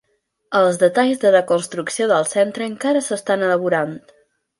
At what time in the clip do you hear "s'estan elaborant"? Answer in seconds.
3.09-3.95